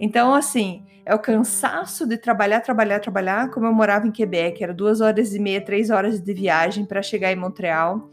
Então, 0.00 0.34
assim, 0.34 0.84
é 1.04 1.14
o 1.14 1.18
cansaço 1.18 2.06
de 2.06 2.16
trabalhar, 2.16 2.60
trabalhar, 2.60 3.00
trabalhar. 3.00 3.50
Como 3.50 3.66
eu 3.66 3.72
morava 3.72 4.06
em 4.06 4.10
Quebec, 4.10 4.62
era 4.62 4.74
duas 4.74 5.00
horas 5.00 5.34
e 5.34 5.38
meia, 5.38 5.60
três 5.60 5.90
horas 5.90 6.20
de 6.20 6.34
viagem 6.34 6.84
para 6.84 7.02
chegar 7.02 7.32
em 7.32 7.36
Montreal, 7.36 8.10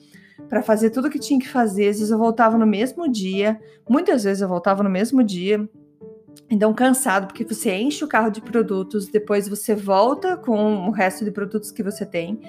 para 0.49 0.61
fazer 0.61 0.89
tudo 0.89 1.07
o 1.07 1.11
que 1.11 1.19
tinha 1.19 1.39
que 1.39 1.47
fazer. 1.47 1.89
Às 1.89 1.97
vezes 1.97 2.11
eu 2.11 2.17
voltava 2.17 2.57
no 2.57 2.65
mesmo 2.65 3.11
dia, 3.11 3.59
muitas 3.87 4.23
vezes 4.23 4.41
eu 4.41 4.47
voltava 4.47 4.81
no 4.81 4.89
mesmo 4.89 5.23
dia. 5.23 5.67
Então, 6.49 6.73
cansado, 6.73 7.27
porque 7.27 7.43
você 7.43 7.75
enche 7.75 8.03
o 8.03 8.07
carro 8.07 8.29
de 8.29 8.41
produtos, 8.41 9.07
depois 9.07 9.47
você 9.47 9.73
volta 9.73 10.37
com 10.37 10.87
o 10.87 10.91
resto 10.91 11.25
de 11.25 11.31
produtos 11.31 11.71
que 11.71 11.81
você 11.81 12.05
tem. 12.05 12.39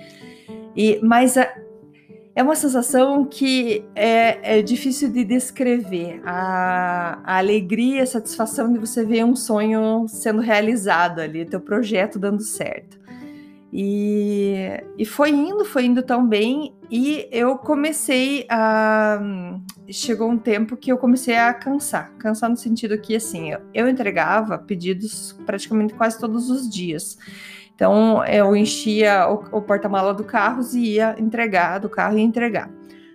E, 0.77 1.01
mas 1.03 1.39
a, 1.39 1.49
é 2.35 2.43
uma 2.43 2.55
sensação 2.55 3.25
que 3.25 3.83
é, 3.95 4.59
é 4.59 4.63
difícil 4.63 5.11
de 5.11 5.25
descrever. 5.25 6.21
A, 6.23 7.19
a, 7.25 7.39
alegria, 7.39 8.03
a 8.03 8.07
satisfação 8.07 8.71
de 8.71 8.79
você 8.79 9.03
ver 9.05 9.25
um 9.25 9.35
sonho 9.35 10.07
sendo 10.07 10.43
realizado 10.43 11.21
ali, 11.21 11.47
teu 11.47 11.61
projeto 11.61 12.19
dando 12.19 12.43
certo. 12.43 13.06
E, 13.73 14.55
e 14.97 15.05
foi 15.05 15.31
indo, 15.31 15.65
foi 15.65 15.85
indo 15.85 16.03
tão 16.03 16.27
bem, 16.27 16.75
e 16.91 17.29
eu 17.31 17.59
comecei 17.59 18.47
a. 18.49 19.21
Chegou 19.89 20.31
um 20.31 20.39
tempo 20.39 20.77
que 20.77 20.91
eu 20.91 20.99
comecei 20.99 21.37
a 21.37 21.53
cansar. 21.53 22.13
Cansar 22.19 22.49
no 22.49 22.57
sentido 22.57 22.99
que, 22.99 23.17
assim, 23.17 23.51
eu, 23.51 23.61
eu 23.75 23.89
entregava 23.89 24.59
pedidos 24.59 25.39
praticamente 25.45 25.95
quase 25.95 26.19
todos 26.19 26.49
os 26.51 26.69
dias. 26.69 27.19
Então, 27.75 28.25
eu 28.25 28.57
enchia 28.57 29.29
o, 29.29 29.59
o 29.59 29.63
porta-mala 29.63 30.15
do 30.15 30.25
carro 30.25 30.63
e 30.73 30.95
ia 30.95 31.15
entregar, 31.19 31.79
do 31.79 31.91
carro 31.91 32.19
e 32.19 32.23
entregar 32.23 32.71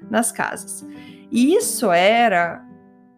nas 0.10 0.31
casas. 0.31 0.86
E 1.31 1.55
isso 1.55 1.91
era 1.91 2.63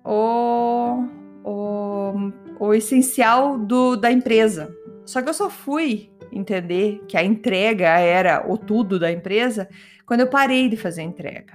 o, 0.05 1.03
o, 1.43 2.31
o 2.59 2.73
essencial 2.73 3.57
do, 3.57 3.95
da 3.95 4.11
empresa. 4.11 4.73
Só 5.05 5.21
que 5.21 5.27
eu 5.27 5.33
só 5.33 5.49
fui 5.49 6.12
entender 6.37 7.03
que 7.07 7.17
a 7.17 7.23
entrega 7.23 7.87
era 7.99 8.45
o 8.47 8.57
tudo 8.57 8.99
da 8.99 9.11
empresa 9.11 9.67
quando 10.05 10.21
eu 10.21 10.27
parei 10.27 10.69
de 10.69 10.77
fazer 10.77 11.01
entrega. 11.01 11.53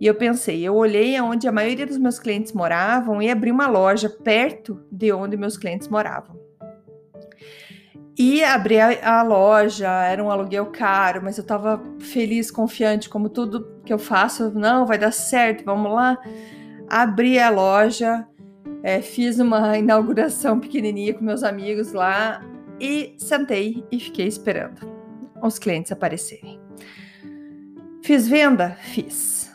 E 0.00 0.06
eu 0.06 0.14
pensei, 0.14 0.62
eu 0.62 0.74
olhei 0.74 1.16
aonde 1.16 1.46
a 1.46 1.52
maioria 1.52 1.86
dos 1.86 1.98
meus 1.98 2.18
clientes 2.18 2.52
moravam 2.52 3.22
e 3.22 3.30
abri 3.30 3.50
uma 3.50 3.66
loja 3.66 4.08
perto 4.08 4.80
de 4.90 5.12
onde 5.12 5.36
meus 5.36 5.56
clientes 5.56 5.88
moravam. 5.88 6.38
E 8.16 8.44
abri 8.44 8.78
a, 8.78 9.18
a 9.18 9.22
loja, 9.22 9.88
era 9.88 10.22
um 10.22 10.30
aluguel 10.30 10.66
caro, 10.66 11.20
mas 11.22 11.36
eu 11.36 11.42
estava 11.42 11.82
feliz, 11.98 12.50
confiante, 12.50 13.08
como 13.08 13.28
tudo 13.28 13.80
que 13.84 13.92
eu 13.92 13.98
faço, 13.98 14.52
não, 14.52 14.86
vai 14.86 14.98
dar 14.98 15.12
certo, 15.12 15.64
vamos 15.64 15.92
lá. 15.92 16.18
Abri 16.88 17.38
a 17.40 17.50
loja, 17.50 18.26
é, 18.84 19.00
fiz 19.02 19.40
uma 19.40 19.74
inauguração 19.78 20.60
pequenininha 20.60 21.14
com 21.14 21.24
meus 21.24 21.42
amigos 21.42 21.92
lá, 21.92 22.40
e 22.80 23.14
sentei 23.18 23.84
e 23.90 23.98
fiquei 24.00 24.26
esperando 24.26 24.92
os 25.42 25.58
clientes 25.58 25.92
aparecerem. 25.92 26.60
Fiz 28.02 28.28
venda? 28.28 28.76
Fiz, 28.80 29.50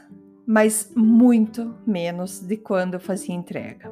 mas 0.45 0.91
muito 0.95 1.75
menos 1.85 2.39
de 2.39 2.57
quando 2.57 2.95
eu 2.95 2.99
fazia 2.99 3.35
entrega. 3.35 3.91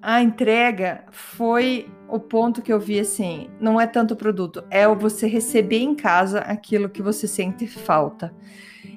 A 0.00 0.22
entrega 0.22 1.04
foi 1.10 1.90
o 2.08 2.18
ponto 2.20 2.60
que 2.60 2.72
eu 2.72 2.78
vi 2.78 3.00
assim: 3.00 3.48
não 3.58 3.80
é 3.80 3.86
tanto 3.86 4.14
o 4.14 4.16
produto, 4.16 4.64
é 4.70 4.86
você 4.88 5.26
receber 5.26 5.80
em 5.80 5.94
casa 5.94 6.40
aquilo 6.40 6.88
que 6.88 7.02
você 7.02 7.26
sente 7.26 7.66
falta. 7.66 8.34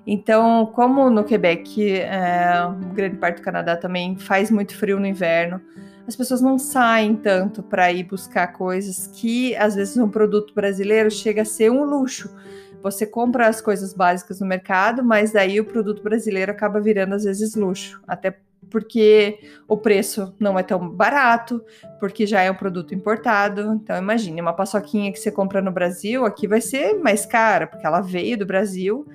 Então, 0.06 0.66
como 0.74 1.10
no 1.10 1.24
Quebec, 1.24 2.00
é, 2.00 2.52
grande 2.94 3.18
parte 3.18 3.38
do 3.38 3.42
Canadá 3.42 3.76
também 3.76 4.18
faz 4.18 4.52
muito 4.52 4.76
frio 4.76 5.00
no 5.00 5.06
inverno, 5.06 5.62
as 6.08 6.16
pessoas 6.16 6.42
não 6.42 6.58
saem 6.58 7.16
tanto 7.16 7.62
para 7.62 7.92
ir 7.92 8.04
buscar 8.04 8.48
coisas 8.48 9.08
que 9.08 9.56
às 9.58 9.76
vezes 9.76 9.98
um 9.98 10.08
produto 10.08 10.54
brasileiro 10.54 11.12
chega 11.12 11.42
a 11.42 11.46
ser 11.46 11.70
um 11.70 11.84
luxo. 11.84 12.34
Você 12.82 13.06
compra 13.06 13.48
as 13.48 13.60
coisas 13.60 13.94
básicas 13.94 14.40
no 14.40 14.48
mercado, 14.48 15.04
mas 15.04 15.34
daí 15.34 15.60
o 15.60 15.66
produto 15.66 16.02
brasileiro 16.02 16.52
acaba 16.52 16.80
virando 16.80 17.16
às 17.16 17.26
vezes 17.26 17.56
luxo, 17.56 18.02
até 18.08 18.38
porque 18.70 19.40
o 19.68 19.78
preço 19.78 20.34
não 20.40 20.58
é 20.58 20.64
tão 20.64 20.90
barato, 20.90 21.62
porque 22.00 22.26
já 22.26 22.42
é 22.42 22.52
um 22.52 22.56
produto 22.56 22.94
importado. 22.94 23.74
Então 23.74 23.98
imagine, 23.98 24.40
uma 24.40 24.54
paçoquinha 24.54 25.12
que 25.12 25.20
você 25.20 25.32
compra 25.32 25.62
no 25.62 25.72
Brasil, 25.72 26.26
aqui 26.26 26.48
vai 26.48 26.62
ser 26.62 26.94
mais 26.94 27.26
cara, 27.26 27.68
porque 27.68 27.86
ela 27.86 28.00
veio 28.00 28.38
do 28.38 28.46
Brasil 28.46 29.06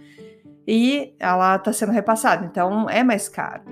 e 0.67 1.15
ela 1.19 1.57
está 1.57 1.73
sendo 1.73 1.93
repassada, 1.93 2.45
então 2.45 2.89
é 2.89 3.03
mais 3.03 3.29
caro. 3.29 3.63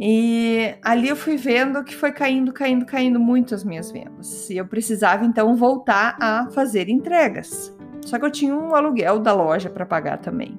E 0.00 0.74
ali 0.82 1.08
eu 1.08 1.16
fui 1.16 1.36
vendo 1.36 1.82
que 1.82 1.94
foi 1.94 2.12
caindo, 2.12 2.52
caindo, 2.52 2.86
caindo 2.86 3.18
muito 3.18 3.54
as 3.54 3.64
minhas 3.64 3.90
vendas. 3.90 4.48
E 4.48 4.56
eu 4.56 4.66
precisava 4.66 5.24
então 5.24 5.56
voltar 5.56 6.16
a 6.20 6.48
fazer 6.50 6.88
entregas. 6.88 7.74
Só 8.04 8.18
que 8.18 8.24
eu 8.24 8.30
tinha 8.30 8.54
um 8.54 8.74
aluguel 8.74 9.18
da 9.18 9.32
loja 9.32 9.68
para 9.68 9.84
pagar 9.84 10.18
também. 10.18 10.56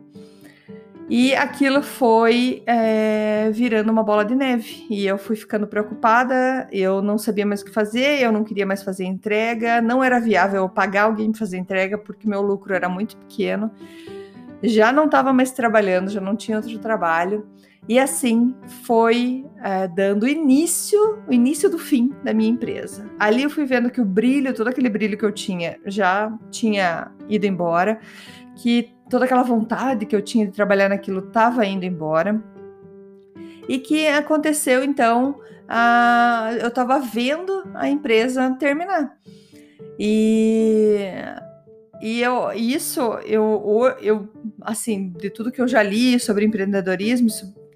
E 1.09 1.33
aquilo 1.33 1.81
foi 1.81 2.61
é, 2.67 3.49
virando 3.51 3.91
uma 3.91 4.03
bola 4.03 4.23
de 4.23 4.35
neve. 4.35 4.85
E 4.89 5.07
eu 5.07 5.17
fui 5.17 5.35
ficando 5.35 5.65
preocupada, 5.65 6.67
eu 6.71 7.01
não 7.01 7.17
sabia 7.17 7.45
mais 7.45 7.61
o 7.61 7.65
que 7.65 7.71
fazer, 7.71 8.21
eu 8.21 8.31
não 8.31 8.43
queria 8.43 8.65
mais 8.65 8.83
fazer 8.83 9.05
entrega, 9.05 9.81
não 9.81 10.03
era 10.03 10.19
viável 10.19 10.61
eu 10.61 10.69
pagar 10.69 11.03
alguém 11.03 11.31
para 11.31 11.39
fazer 11.39 11.57
entrega, 11.57 11.97
porque 11.97 12.27
meu 12.27 12.41
lucro 12.41 12.75
era 12.75 12.87
muito 12.87 13.17
pequeno. 13.17 13.71
Já 14.61 14.91
não 14.91 15.05
estava 15.05 15.33
mais 15.33 15.51
trabalhando, 15.51 16.11
já 16.11 16.21
não 16.21 16.35
tinha 16.35 16.57
outro 16.57 16.77
trabalho. 16.77 17.47
E 17.89 17.97
assim 17.97 18.53
foi 18.83 19.43
é, 19.63 19.87
dando 19.87 20.27
início, 20.27 21.17
o 21.27 21.33
início 21.33 21.67
do 21.71 21.79
fim 21.79 22.13
da 22.23 22.31
minha 22.35 22.51
empresa. 22.51 23.09
Ali 23.17 23.41
eu 23.41 23.49
fui 23.49 23.65
vendo 23.65 23.89
que 23.89 23.99
o 23.99 24.05
brilho, 24.05 24.53
todo 24.53 24.67
aquele 24.67 24.89
brilho 24.89 25.17
que 25.17 25.25
eu 25.25 25.31
tinha, 25.31 25.79
já 25.87 26.31
tinha 26.51 27.11
ido 27.27 27.47
embora, 27.47 27.99
que 28.57 28.91
toda 29.09 29.25
aquela 29.25 29.41
vontade 29.41 30.05
que 30.05 30.15
eu 30.15 30.21
tinha 30.21 30.45
de 30.45 30.51
trabalhar 30.51 30.87
naquilo 30.87 31.17
estava 31.17 31.65
indo 31.65 31.83
embora. 31.83 32.39
E 33.67 33.79
que 33.79 34.07
aconteceu 34.07 34.83
então, 34.83 35.39
a, 35.67 36.51
eu 36.61 36.67
estava 36.67 36.99
vendo 36.99 37.63
a 37.73 37.89
empresa 37.89 38.55
terminar. 38.59 39.17
E 39.97 41.11
e 42.01 42.21
eu, 42.21 42.53
isso, 42.53 43.01
eu, 43.25 43.93
eu, 44.01 44.29
assim, 44.61 45.09
de 45.09 45.29
tudo 45.29 45.51
que 45.51 45.61
eu 45.61 45.67
já 45.67 45.83
li 45.83 46.17
sobre 46.17 46.45
empreendedorismo, 46.45 47.29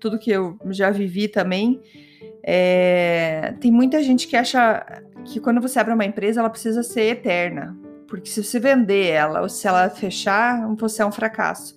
tudo 0.03 0.19
que 0.19 0.29
eu 0.29 0.60
já 0.69 0.89
vivi 0.89 1.29
também, 1.29 1.79
é, 2.43 3.53
tem 3.62 3.72
muita 3.72 4.03
gente 4.03 4.27
que 4.27 4.36
acha 4.36 4.86
que 5.24 5.39
quando 5.39 5.62
você 5.62 5.79
abre 5.79 5.93
uma 5.93 6.03
empresa, 6.03 6.41
ela 6.41 6.50
precisa 6.50 6.83
ser 6.83 7.03
eterna. 7.03 7.74
Porque 8.05 8.29
se 8.29 8.43
você 8.43 8.60
vender 8.60 9.07
ela 9.12 9.41
ou 9.41 9.48
se 9.48 9.65
ela 9.65 9.89
fechar, 9.89 10.67
você 10.75 11.01
é 11.01 11.05
um 11.05 11.12
fracasso. 11.12 11.74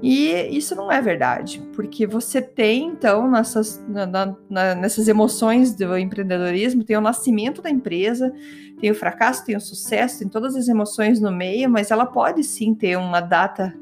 E 0.00 0.30
isso 0.56 0.76
não 0.76 0.90
é 0.92 1.00
verdade, 1.02 1.60
porque 1.74 2.06
você 2.06 2.40
tem, 2.40 2.86
então, 2.86 3.28
nessas, 3.28 3.84
na, 3.88 4.06
na, 4.48 4.74
nessas 4.76 5.08
emoções 5.08 5.74
do 5.74 5.98
empreendedorismo, 5.98 6.84
tem 6.84 6.96
o 6.96 7.00
nascimento 7.00 7.60
da 7.60 7.68
empresa, 7.68 8.32
tem 8.80 8.92
o 8.92 8.94
fracasso, 8.94 9.44
tem 9.44 9.56
o 9.56 9.60
sucesso, 9.60 10.20
tem 10.20 10.28
todas 10.28 10.54
as 10.54 10.68
emoções 10.68 11.20
no 11.20 11.32
meio, 11.32 11.68
mas 11.68 11.90
ela 11.90 12.06
pode 12.06 12.44
sim 12.44 12.72
ter 12.72 12.96
uma 12.96 13.20
data 13.20 13.74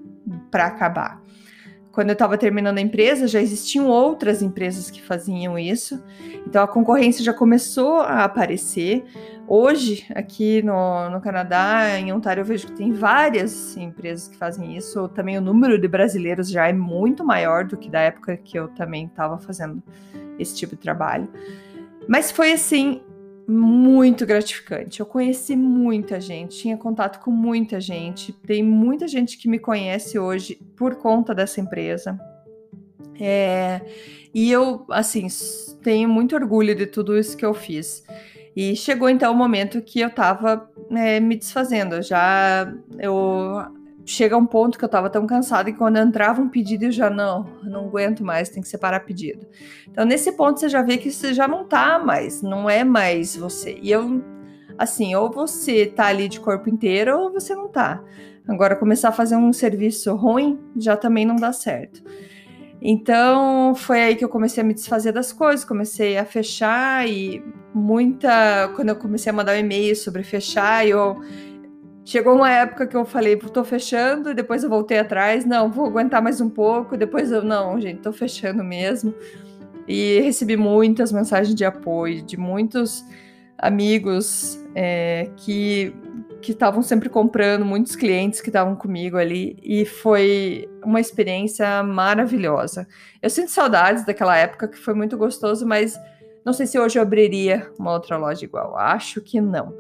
para 0.51 0.65
acabar 0.65 1.26
quando 1.97 2.11
eu 2.11 2.13
estava 2.13 2.37
terminando 2.37 2.77
a 2.77 2.81
empresa, 2.83 3.27
já 3.27 3.41
existiam 3.41 3.89
outras 3.89 4.43
empresas 4.43 4.91
que 4.91 5.01
faziam 5.01 5.59
isso. 5.59 5.99
Então 6.47 6.63
a 6.63 6.69
concorrência 6.69 7.25
já 7.25 7.33
começou 7.33 8.01
a 8.01 8.23
aparecer. 8.23 9.03
Hoje, 9.49 10.05
aqui 10.15 10.61
no, 10.61 11.09
no 11.09 11.23
Canadá, 11.23 11.99
em 11.99 12.13
Ontário, 12.13 12.43
eu 12.43 12.45
vejo 12.45 12.67
que 12.67 12.75
tem 12.75 12.93
várias 12.93 13.79
empresas 13.79 14.29
que 14.29 14.37
fazem 14.37 14.77
isso. 14.77 15.09
Também 15.09 15.39
o 15.39 15.41
número 15.41 15.81
de 15.81 15.89
brasileiros 15.89 16.51
já 16.51 16.69
é 16.69 16.73
muito 16.75 17.25
maior 17.25 17.65
do 17.65 17.79
que 17.79 17.89
da 17.89 18.01
época 18.01 18.37
que 18.37 18.59
eu 18.59 18.69
também 18.69 19.07
estava 19.07 19.39
fazendo 19.39 19.83
esse 20.39 20.55
tipo 20.55 20.77
de 20.77 20.83
trabalho. 20.83 21.27
Mas 22.07 22.31
foi 22.31 22.53
assim 22.53 23.01
muito 23.49 24.27
gratificante. 24.27 25.01
Eu 25.01 25.07
conheci 25.07 25.55
muita 25.55 26.21
gente, 26.21 26.59
tinha 26.59 26.77
contato 26.77 27.23
com 27.23 27.31
muita 27.31 27.81
gente. 27.81 28.33
Tem 28.33 28.63
muita 28.63 29.07
gente 29.07 29.39
que 29.39 29.49
me 29.49 29.59
conhece 29.59 30.19
hoje 30.19 30.59
por 30.77 30.97
conta 30.97 31.35
dessa 31.35 31.61
empresa. 31.61 32.19
É, 33.21 33.81
e 34.35 34.51
eu, 34.51 34.85
assim, 34.91 35.27
tenho 35.83 36.09
muito 36.09 36.35
orgulho 36.35 36.75
de 36.75 36.87
tudo 36.87 37.17
isso 37.17 37.37
que 37.37 37.47
eu 37.47 37.55
fiz. 37.55 38.05
E 38.55 38.75
chegou 38.75 39.09
então 39.09 39.33
o 39.33 39.37
momento 39.37 39.83
que 39.83 40.01
eu 40.01 40.11
tava 40.11 40.69
é, 40.91 41.21
me 41.21 41.37
desfazendo. 41.37 42.03
Já 42.03 42.73
eu 42.99 43.76
chega 44.07 44.37
um 44.37 44.47
ponto 44.47 44.79
que 44.79 44.85
eu 44.85 44.89
tava 44.89 45.11
tão 45.11 45.27
cansada 45.27 45.71
que 45.71 45.77
quando 45.77 45.99
entrava 45.99 46.41
um 46.41 46.49
pedido 46.49 46.85
eu 46.85 46.93
já 46.93 47.11
não, 47.11 47.45
não 47.65 47.87
aguento 47.87 48.25
mais, 48.25 48.49
tem 48.49 48.63
que 48.63 48.69
separar 48.69 49.01
pedido. 49.01 49.45
Então 49.91 50.05
nesse 50.07 50.33
ponto 50.33 50.61
você 50.61 50.69
já 50.69 50.81
vê 50.81 50.97
que 50.97 51.11
você 51.11 51.35
já 51.35 51.49
não 51.49 51.65
tá 51.65 51.99
mais, 51.99 52.41
não 52.41 52.71
é 52.71 52.85
mais 52.85 53.37
você. 53.37 53.79
E 53.83 53.91
eu 53.91 54.23
assim, 54.79 55.15
ou 55.15 55.31
você 55.31 55.87
tá 55.87 56.07
ali 56.07 56.29
de 56.29 56.39
corpo 56.39 56.71
inteiro 56.71 57.19
ou 57.19 57.33
você 57.33 57.55
não 57.55 57.69
tá. 57.69 58.03
Agora 58.47 58.77
começar 58.77 59.09
a 59.09 59.13
fazer 59.13 59.37
um 59.37 59.53
serviço 59.53 60.15
ruim 60.15 60.59
já 60.77 60.97
também 60.97 61.27
não 61.27 61.37
dá 61.37 61.53
certo. 61.53 62.03
Então 62.81 63.75
foi 63.75 64.03
aí 64.03 64.17
que 64.17 64.25
eu 64.25 64.29
comecei 64.29 64.63
a 64.63 64.67
me 64.67 64.75
desfazer 64.75 65.13
das 65.13 65.33
coisas, 65.33 65.65
comecei 65.65 66.17
a 66.19 66.25
fechar 66.25 67.09
e 67.09 67.43
muita. 67.75 68.71
Quando 68.77 68.91
eu 68.91 68.97
comecei 68.97 69.31
a 69.31 69.33
mandar 69.33 69.57
um 69.57 69.59
e-mail 69.59 69.97
sobre 69.97 70.23
fechar, 70.23 70.87
eu 70.87 71.17
Chegou 72.07 72.37
uma 72.37 72.49
época 72.49 72.87
que 72.87 72.97
eu 72.97 73.05
falei, 73.05 73.37
tô 73.37 73.65
fechando, 73.65 74.33
depois 74.33 74.63
eu 74.63 74.71
voltei 74.71 74.97
atrás, 74.97 75.45
não, 75.45 75.73
vou 75.73 75.87
aguentar 75.87 76.23
mais 76.23 76.41
um 76.41 76.49
pouco, 76.49 76.97
depois 76.97 77.33
eu, 77.33 77.43
não, 77.43 77.81
gente, 77.81 78.01
tô 78.01 78.13
fechando 78.13 78.63
mesmo. 78.63 79.13
E 79.89 80.21
recebi 80.21 80.57
muitas 80.57 81.11
mensagens 81.11 81.53
de 81.53 81.65
apoio 81.65 82.23
de 82.23 82.37
muitos 82.37 83.05
amigos 83.59 84.57
é, 84.73 85.29
que 85.37 85.93
que 86.41 86.53
estavam 86.53 86.81
sempre 86.81 87.09
comprando, 87.09 87.65
muitos 87.65 87.97
clientes 87.97 88.41
que 88.41 88.51
estavam 88.51 88.77
comigo 88.77 89.17
ali, 89.17 89.59
e 89.61 89.85
foi 89.85 90.69
uma 90.85 91.01
experiência 91.01 91.83
maravilhosa. 91.83 92.87
Eu 93.21 93.29
sinto 93.29 93.51
saudades 93.51 94.07
daquela 94.07 94.37
época 94.37 94.69
que 94.69 94.77
foi 94.77 94.95
muito 94.95 95.17
gostoso, 95.17 95.67
mas 95.67 95.99
não 96.45 96.53
sei 96.53 96.67
se 96.67 96.79
hoje 96.79 97.01
eu 97.01 97.03
abriria 97.03 97.69
uma 97.77 97.93
outra 97.93 98.17
loja 98.17 98.45
igual. 98.45 98.77
Acho 98.77 99.21
que 99.21 99.41
não 99.41 99.75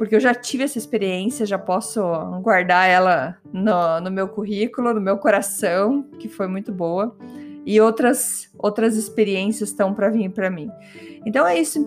porque 0.00 0.16
eu 0.16 0.20
já 0.20 0.34
tive 0.34 0.64
essa 0.64 0.78
experiência, 0.78 1.44
já 1.44 1.58
posso 1.58 2.00
guardar 2.40 2.88
ela 2.88 3.36
no, 3.52 4.00
no 4.00 4.10
meu 4.10 4.26
currículo, 4.26 4.94
no 4.94 5.00
meu 5.00 5.18
coração, 5.18 6.04
que 6.18 6.26
foi 6.26 6.46
muito 6.46 6.72
boa, 6.72 7.14
e 7.66 7.78
outras 7.82 8.50
outras 8.56 8.96
experiências 8.96 9.68
estão 9.68 9.92
para 9.92 10.08
vir 10.08 10.30
para 10.30 10.48
mim. 10.48 10.70
Então 11.26 11.46
é 11.46 11.58
isso, 11.58 11.78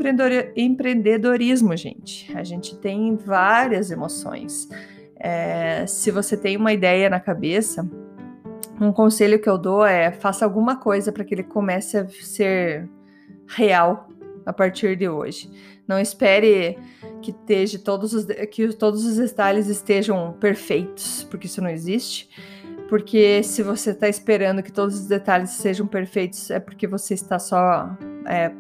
empreendedorismo, 0.56 1.76
gente. 1.76 2.32
A 2.38 2.44
gente 2.44 2.78
tem 2.78 3.16
várias 3.16 3.90
emoções. 3.90 4.70
É, 5.16 5.88
se 5.88 6.12
você 6.12 6.38
tem 6.38 6.56
uma 6.56 6.72
ideia 6.72 7.10
na 7.10 7.20
cabeça, 7.20 7.84
um 8.80 8.94
conselho 8.94 9.42
que 9.42 9.50
eu 9.50 9.58
dou 9.58 9.84
é 9.84 10.12
faça 10.12 10.46
alguma 10.46 10.76
coisa 10.76 11.12
para 11.12 11.24
que 11.24 11.34
ele 11.34 11.44
comece 11.44 11.98
a 11.98 12.08
ser 12.08 12.88
real 13.48 14.08
a 14.46 14.54
partir 14.54 14.96
de 14.96 15.10
hoje. 15.10 15.50
Não 15.88 16.00
espere 16.00 16.78
que, 17.22 17.32
esteja 17.32 17.78
todos 17.80 18.14
os, 18.14 18.26
que 18.52 18.68
todos 18.74 19.06
os 19.06 19.18
detalhes 19.18 19.68
estejam 19.68 20.34
perfeitos, 20.40 21.26
porque 21.30 21.48
isso 21.48 21.62
não 21.62 21.70
existe. 21.70 22.30
Porque 22.90 23.42
se 23.44 23.64
você 23.64 23.92
está 23.92 24.08
esperando 24.08 24.62
que 24.62 24.72
todos 24.72 24.96
os 24.96 25.08
detalhes 25.08 25.52
sejam 25.52 25.88
perfeitos, 25.88 26.52
é 26.52 26.60
porque 26.60 26.86
você 26.86 27.14
está 27.14 27.40
só 27.40 27.98
é, 28.28 28.52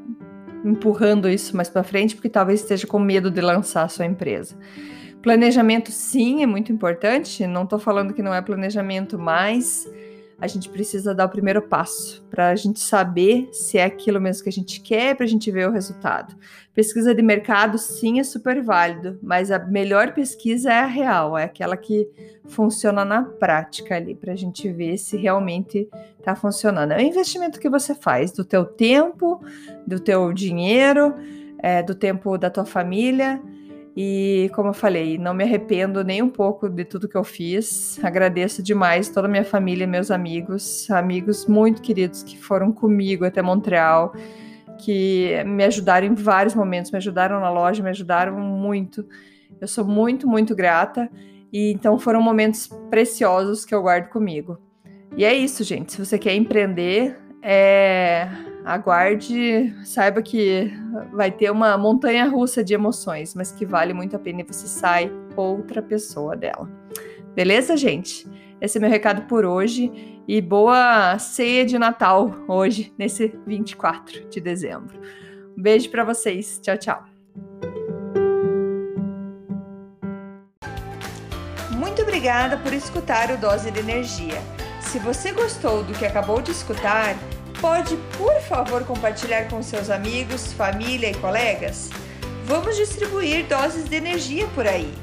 empurrando 0.65 1.29
isso 1.29 1.55
mais 1.55 1.69
para 1.69 1.83
frente, 1.83 2.15
porque 2.15 2.29
talvez 2.29 2.61
esteja 2.61 2.87
com 2.87 2.99
medo 2.99 3.29
de 3.29 3.41
lançar 3.41 3.83
a 3.83 3.89
sua 3.89 4.05
empresa. 4.05 4.55
Planejamento, 5.21 5.91
sim, 5.91 6.43
é 6.43 6.45
muito 6.45 6.71
importante. 6.71 7.45
Não 7.47 7.63
estou 7.63 7.79
falando 7.79 8.13
que 8.13 8.21
não 8.21 8.33
é 8.33 8.41
planejamento, 8.41 9.17
mas 9.17 9.88
a 10.43 10.47
gente 10.47 10.67
precisa 10.67 11.15
dar 11.15 11.23
o 11.23 11.29
primeiro 11.29 11.62
passo 11.62 12.21
para 12.29 12.49
a 12.49 12.56
gente 12.56 12.77
saber 12.77 13.47
se 13.53 13.77
é 13.77 13.86
aquilo 13.86 14.19
mesmo 14.19 14.43
que 14.43 14.49
a 14.49 14.51
gente 14.51 14.82
quer, 14.82 15.15
para 15.15 15.25
a 15.25 15.29
gente 15.29 15.49
ver 15.49 15.69
o 15.69 15.71
resultado. 15.71 16.36
Pesquisa 16.73 17.15
de 17.15 17.21
mercado, 17.21 17.77
sim, 17.77 18.19
é 18.19 18.25
super 18.25 18.62
válido, 18.62 19.17
mas 19.23 19.51
a 19.51 19.60
melhor 19.60 20.13
pesquisa 20.13 20.69
é 20.69 20.79
a 20.79 20.86
real, 20.86 21.38
é 21.38 21.45
aquela 21.45 21.77
que 21.77 22.10
funciona 22.45 23.06
na 23.06 23.23
prática 23.23 23.95
ali, 23.95 24.15
para 24.15 24.34
a 24.34 24.36
gente 24.36 24.69
ver 24.69 24.97
se 24.97 25.15
realmente 25.15 25.88
está 26.19 26.36
funcionando. 26.36 26.91
É 26.91 26.97
o 26.97 27.01
investimento 27.01 27.58
que 27.58 27.69
você 27.69 27.95
faz 27.95 28.34
do 28.34 28.43
teu 28.43 28.65
tempo, 28.65 29.41
do 29.88 29.97
teu 29.97 30.34
dinheiro, 30.34 31.13
é, 31.58 31.82
do 31.82 31.95
tempo 31.95 32.38
da 32.38 32.49
tua 32.49 32.65
família 32.65 33.41
e 33.95 34.49
como 34.56 34.69
eu 34.69 34.73
falei, 34.73 35.19
não 35.19 35.34
me 35.34 35.43
arrependo 35.43 36.03
nem 36.03 36.21
um 36.21 36.29
pouco 36.29 36.67
de 36.67 36.84
tudo 36.84 37.08
que 37.08 37.15
eu 37.15 37.23
fiz. 37.23 38.03
Agradeço 38.03 38.63
demais 38.63 39.10
toda 39.10 39.27
a 39.27 39.32
minha 39.32 39.43
família, 39.43 39.86
meus 39.86 40.10
amigos, 40.10 40.89
amigos 40.89 41.45
muito 41.45 41.82
queridos 41.82 42.23
que 42.23 42.38
foram 42.38 42.71
comigo 42.71 43.23
até 43.23 43.41
Montreal, 43.41 44.13
que 44.79 45.43
me 45.45 45.63
ajudaram 45.63 46.08
em 46.08 46.15
vários 46.15 46.56
momentos, 46.56 46.91
me 46.91 46.97
ajudaram 46.97 47.39
na 47.39 47.51
loja, 47.51 47.84
me 47.84 47.89
ajudaram 47.91 48.39
muito. 48.39 49.06
Eu 49.62 49.67
sou 49.67 49.86
muito, 49.86 50.27
muito 50.27 50.56
grata. 50.56 51.08
E 51.51 51.71
então 51.71 51.99
foram 51.99 52.19
momentos 52.19 52.67
preciosos 52.89 53.63
que 53.63 53.75
eu 53.75 53.82
guardo 53.84 54.10
comigo. 54.10 54.58
E 55.15 55.23
é 55.23 55.36
isso, 55.36 55.63
gente. 55.63 55.91
Se 55.91 56.03
você 56.03 56.17
quer 56.17 56.34
empreender, 56.34 57.15
é 57.43 58.27
aguarde, 58.65 59.73
saiba 59.84 60.21
que 60.21 60.71
vai 61.12 61.32
ter 61.32 61.52
uma 61.52 61.78
montanha 61.78 62.28
russa 62.28 62.63
de 62.63 62.73
emoções, 62.73 63.36
mas 63.36 63.52
que 63.52 63.65
vale 63.65 63.93
muito 63.93 64.15
a 64.15 64.19
pena 64.19 64.41
e 64.41 64.43
você 64.43 64.67
sai 64.67 65.12
outra 65.36 65.82
pessoa 65.82 66.36
dela. 66.36 66.69
Beleza, 67.36 67.76
gente? 67.76 68.28
Esse 68.62 68.78
é 68.78 68.82
meu 68.82 68.89
recado 68.89 69.23
por 69.23 69.45
hoje 69.45 69.91
e 70.28 70.39
boa 70.39 71.17
ceia 71.19 71.65
de 71.65 71.78
Natal 71.78 72.34
hoje, 72.47 72.93
nesse 72.97 73.38
24 73.45 74.30
de 74.30 74.39
dezembro. 74.39 74.97
Um 75.58 75.62
beijo 75.62 75.89
para 75.89 76.04
vocês. 76.04 76.60
Tchau, 76.62 76.78
tchau. 76.78 77.04
Muito 81.71 82.02
obrigada 82.02 82.58
por 82.58 82.73
escutar 82.73 83.32
o 83.32 83.38
Dose 83.38 83.69
de 83.69 83.80
Energia. 83.80 84.41
Se 84.80 84.99
você 84.99 85.32
gostou 85.32 85.84
do 85.84 85.93
que 85.93 86.06
acabou 86.06 86.41
de 86.41 86.52
escutar, 86.52 87.15
pode, 87.63 87.95
por 88.17 88.41
favor, 88.41 88.84
compartilhar 88.84 89.47
com 89.47 89.63
seus 89.63 89.89
amigos, 89.89 90.52
família 90.52 91.10
e 91.10 91.13
colegas? 91.13 91.89
Vamos 92.43 92.76
distribuir 92.76 93.45
doses 93.45 93.86
de 93.86 93.95
energia 93.95 94.45
por 94.47 94.67
aí. 94.67 94.93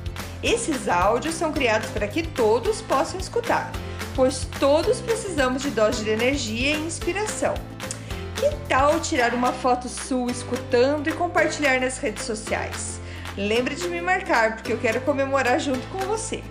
Esses 0.42 0.87
áudios 0.87 1.37
são 1.37 1.53
criados 1.53 1.88
para 1.88 2.07
que 2.07 2.23
todos 2.23 2.83
possam 2.83 3.18
escutar, 3.18 3.73
pois 4.14 4.46
todos 4.59 5.01
precisamos 5.01 5.62
de 5.62 5.70
doses 5.70 6.05
de 6.05 6.11
energia 6.11 6.77
e 6.77 6.85
inspiração. 6.85 7.55
Que 8.37 8.55
tal 8.68 9.01
tirar 9.01 9.33
uma 9.33 9.55
foto 9.55 9.88
sua 9.88 10.31
escutando 10.31 11.09
e 11.09 11.14
compartilhar 11.14 11.81
nas 11.81 11.96
redes 11.96 12.27
sociais? 12.27 13.01
Lembre 13.38 13.75
de 13.75 13.88
me 13.88 14.03
marcar, 14.03 14.57
porque 14.57 14.75
eu 14.75 14.79
quero 14.79 15.01
comemorar 15.01 15.59
junto 15.59 15.87
com 15.87 16.01
você. 16.01 16.44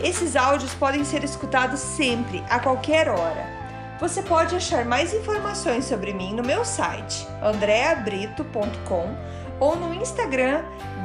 Esses 0.00 0.36
áudios 0.36 0.72
podem 0.74 1.04
ser 1.04 1.24
escutados 1.24 1.80
sempre, 1.80 2.40
a 2.48 2.60
qualquer 2.60 3.08
hora. 3.08 3.55
Você 3.98 4.22
pode 4.22 4.54
achar 4.54 4.84
mais 4.84 5.14
informações 5.14 5.86
sobre 5.86 6.12
mim 6.12 6.34
no 6.34 6.42
meu 6.42 6.64
site 6.64 7.26
andreabrito.com 7.42 9.16
ou 9.58 9.74
no 9.74 9.94
Instagram 9.94 10.62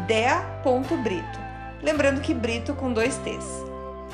dea.brito. 0.07 1.39
Lembrando 1.81 2.21
que 2.21 2.33
Brito 2.33 2.73
com 2.73 2.91
dois 2.91 3.15
T's. 3.17 3.45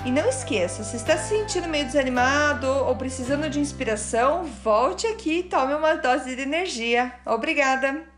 E 0.05 0.11
não 0.11 0.29
esqueça, 0.29 0.83
se 0.83 0.95
está 0.95 1.17
se 1.17 1.29
sentindo 1.29 1.67
meio 1.67 1.85
desanimado 1.85 2.67
ou 2.67 2.95
precisando 2.95 3.49
de 3.49 3.59
inspiração, 3.59 4.45
volte 4.63 5.07
aqui 5.07 5.39
e 5.39 5.43
tome 5.43 5.73
uma 5.73 5.95
dose 5.95 6.35
de 6.35 6.41
energia. 6.43 7.11
Obrigada! 7.25 8.16